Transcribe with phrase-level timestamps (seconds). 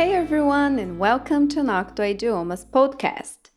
[0.00, 3.52] Hey everyone and welcome to Noctua Idiomas Podcast.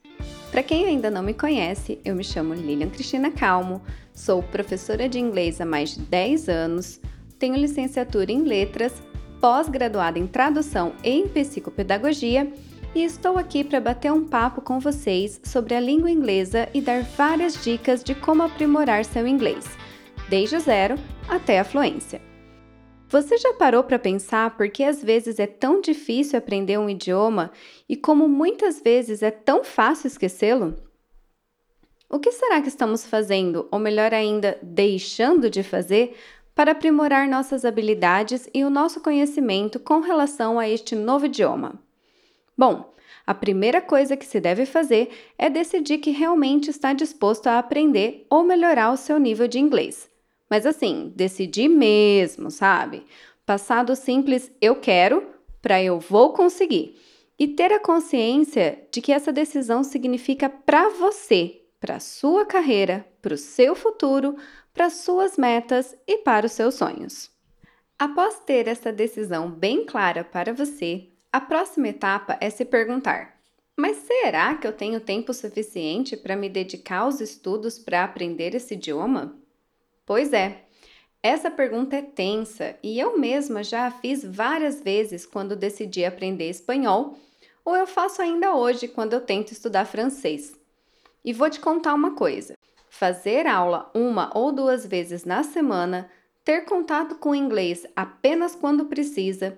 [0.51, 3.81] Para quem ainda não me conhece, eu me chamo Lilian Cristina Calmo,
[4.13, 6.99] sou professora de inglês há mais de 10 anos,
[7.39, 9.01] tenho licenciatura em letras,
[9.39, 12.51] pós-graduada em tradução e em psicopedagogia
[12.93, 17.03] e estou aqui para bater um papo com vocês sobre a língua inglesa e dar
[17.03, 19.65] várias dicas de como aprimorar seu inglês,
[20.27, 20.95] desde o zero
[21.29, 22.32] até a fluência.
[23.13, 27.51] Você já parou para pensar por que às vezes é tão difícil aprender um idioma
[27.87, 30.75] e como muitas vezes é tão fácil esquecê-lo?
[32.09, 36.17] O que será que estamos fazendo, ou melhor ainda, deixando de fazer,
[36.55, 41.79] para aprimorar nossas habilidades e o nosso conhecimento com relação a este novo idioma?
[42.57, 42.95] Bom,
[43.27, 48.25] a primeira coisa que se deve fazer é decidir que realmente está disposto a aprender
[48.27, 50.11] ou melhorar o seu nível de inglês.
[50.53, 53.07] Mas assim, decidir mesmo, sabe?
[53.43, 55.25] Passar do simples eu quero
[55.59, 56.95] para eu vou conseguir.
[57.39, 63.33] E ter a consciência de que essa decisão significa para você, para sua carreira, para
[63.33, 64.35] o seu futuro,
[64.71, 67.31] para suas metas e para os seus sonhos.
[67.97, 73.39] Após ter essa decisão bem clara para você, a próxima etapa é se perguntar:
[73.75, 78.75] mas será que eu tenho tempo suficiente para me dedicar aos estudos para aprender esse
[78.75, 79.41] idioma?
[80.05, 80.65] Pois é,
[81.21, 86.49] essa pergunta é tensa e eu mesma já a fiz várias vezes quando decidi aprender
[86.49, 87.17] espanhol,
[87.63, 90.53] ou eu faço ainda hoje quando eu tento estudar francês.
[91.23, 92.57] E vou te contar uma coisa:
[92.89, 96.11] fazer aula uma ou duas vezes na semana,
[96.43, 99.57] ter contato com inglês apenas quando precisa,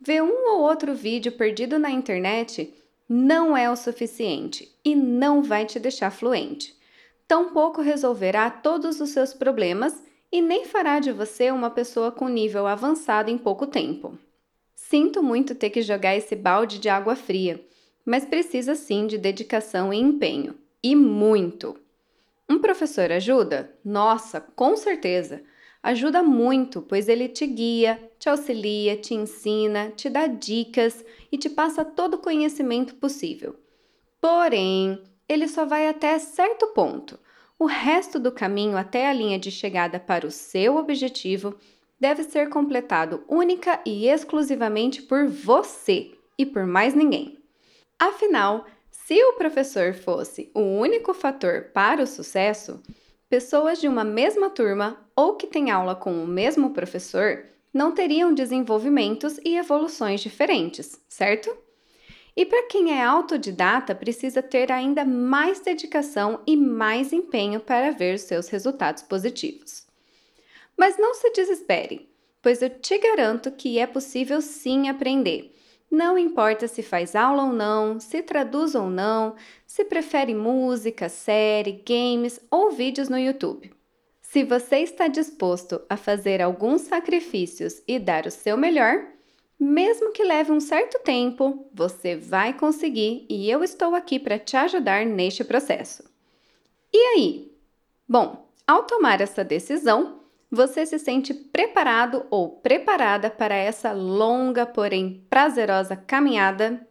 [0.00, 2.72] ver um ou outro vídeo perdido na internet
[3.06, 6.74] não é o suficiente e não vai te deixar fluente
[7.32, 12.66] tampouco resolverá todos os seus problemas e nem fará de você uma pessoa com nível
[12.66, 14.18] avançado em pouco tempo.
[14.74, 17.58] Sinto muito ter que jogar esse balde de água fria,
[18.04, 20.56] mas precisa sim de dedicação e empenho.
[20.82, 21.74] E muito!
[22.46, 23.74] Um professor ajuda?
[23.82, 25.42] Nossa, com certeza!
[25.82, 31.02] Ajuda muito, pois ele te guia, te auxilia, te ensina, te dá dicas
[31.32, 33.56] e te passa todo o conhecimento possível.
[34.20, 35.02] Porém,
[35.32, 37.18] ele só vai até certo ponto.
[37.62, 41.54] O resto do caminho até a linha de chegada para o seu objetivo
[41.96, 47.38] deve ser completado única e exclusivamente por você e por mais ninguém.
[47.96, 52.82] Afinal, se o professor fosse o único fator para o sucesso,
[53.28, 58.34] pessoas de uma mesma turma ou que têm aula com o mesmo professor não teriam
[58.34, 61.56] desenvolvimentos e evoluções diferentes, certo?
[62.36, 68.18] E para quem é autodidata, precisa ter ainda mais dedicação e mais empenho para ver
[68.18, 69.86] seus resultados positivos.
[70.76, 72.08] Mas não se desespere,
[72.40, 75.54] pois eu te garanto que é possível sim aprender.
[75.90, 81.82] Não importa se faz aula ou não, se traduz ou não, se prefere música, série,
[81.86, 83.70] games ou vídeos no YouTube.
[84.22, 89.06] Se você está disposto a fazer alguns sacrifícios e dar o seu melhor,
[89.62, 94.56] mesmo que leve um certo tempo, você vai conseguir e eu estou aqui para te
[94.56, 96.02] ajudar neste processo.
[96.92, 97.52] E aí?
[98.08, 105.24] Bom, ao tomar essa decisão, você se sente preparado ou preparada para essa longa, porém
[105.30, 106.84] prazerosa caminhada?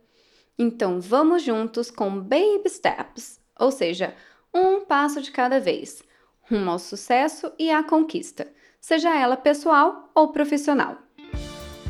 [0.58, 4.16] Então vamos juntos com baby steps, ou seja,
[4.54, 6.02] um passo de cada vez,
[6.44, 8.48] rumo ao sucesso e à conquista,
[8.80, 10.98] seja ela pessoal ou profissional.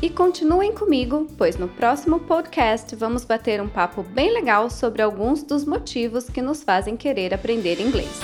[0.02, 5.44] E continuem comigo, pois no próximo podcast vamos bater um papo bem legal sobre alguns
[5.44, 8.20] dos motivos que nos fazem querer aprender inglês.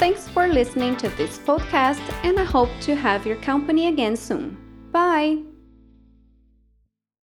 [0.00, 4.56] Thanks for listening to this podcast and I hope to have your company again soon.
[4.90, 5.49] Bye!